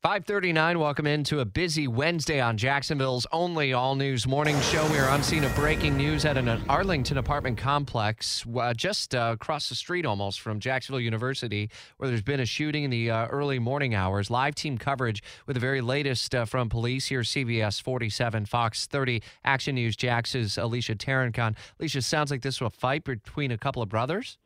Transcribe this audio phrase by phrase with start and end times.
[0.00, 4.88] 539, welcome into a busy Wednesday on Jacksonville's only all news morning show.
[4.92, 9.30] We are on scene of breaking news at an Arlington apartment complex uh, just uh,
[9.34, 13.26] across the street almost from Jacksonville University, where there's been a shooting in the uh,
[13.26, 14.30] early morning hours.
[14.30, 19.20] Live team coverage with the very latest uh, from police here, CBS 47, Fox 30,
[19.44, 21.56] Action News, Jax's Alicia Tarancon.
[21.80, 24.38] Alicia, sounds like this was a fight between a couple of brothers?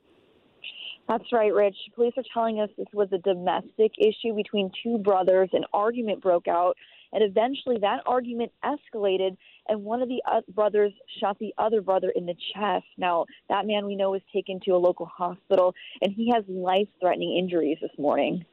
[1.08, 1.76] That's right, Rich.
[1.94, 5.50] Police are telling us this was a domestic issue between two brothers.
[5.52, 6.76] An argument broke out,
[7.12, 9.36] and eventually that argument escalated,
[9.68, 10.22] and one of the
[10.54, 12.86] brothers shot the other brother in the chest.
[12.96, 16.88] Now, that man we know was taken to a local hospital, and he has life
[17.00, 18.44] threatening injuries this morning.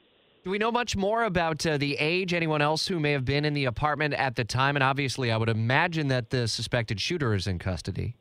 [0.44, 2.33] Do we know much more about uh, the age?
[2.33, 4.75] Anyone else who may have been in the apartment at the time?
[4.75, 8.16] And obviously, I would imagine that the suspected shooter is in custody.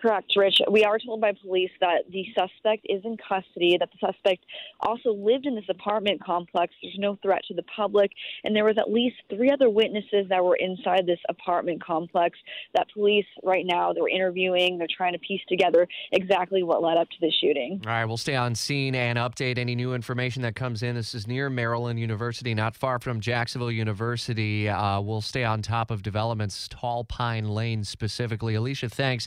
[0.00, 0.60] Correct, Rich.
[0.70, 4.44] We are told by police that the suspect is in custody, that the suspect
[4.80, 6.74] also lived in this apartment complex.
[6.82, 8.12] There's no threat to the public,
[8.44, 12.38] and there was at least three other witnesses that were inside this apartment complex
[12.74, 14.76] that police right now they're interviewing.
[14.78, 17.80] They're trying to piece together exactly what led up to the shooting.
[17.86, 20.94] All right, we'll stay on scene and update any new information that comes in.
[20.94, 24.68] This is near Maryland University, not far from Jacksonville University.
[24.68, 28.54] Uh, we'll stay on top of developments, Tall Pine Lane specifically.
[28.54, 29.26] Alicia, thanks.